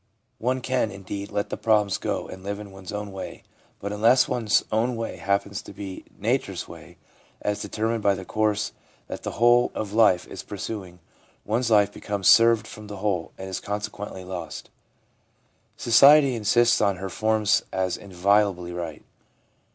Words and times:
One 0.39 0.61
can, 0.61 0.89
indeed, 0.89 1.29
let 1.29 1.51
the 1.51 1.57
problems 1.57 1.99
go, 1.99 2.27
and 2.27 2.41
live 2.43 2.57
in 2.59 2.71
one's 2.71 2.91
own 2.91 3.11
way; 3.11 3.43
but 3.79 3.93
unless 3.93 4.27
one's 4.27 4.65
own 4.71 4.95
way 4.95 5.17
happens 5.17 5.61
to 5.61 5.73
be 5.73 6.05
nature's 6.17 6.67
way, 6.67 6.97
as 7.39 7.61
determined 7.61 8.01
by 8.01 8.15
the 8.15 8.25
course 8.25 8.71
that 9.05 9.21
the 9.21 9.33
whole 9.33 9.71
of 9.75 9.93
life 9.93 10.25
is 10.27 10.41
pursuing, 10.41 11.01
one's 11.45 11.69
life 11.69 11.93
becomes 11.93 12.27
severed 12.29 12.65
from 12.65 12.87
the 12.87 12.97
whole, 12.97 13.31
and 13.37 13.47
is 13.47 13.59
consequently 13.59 14.23
lost. 14.23 14.71
Society 15.77 16.33
insists 16.33 16.81
on 16.81 16.95
her 16.95 17.07
forms 17.11 17.61
as 17.71 17.95
inviolably 17.95 18.73
right. 18.73 19.03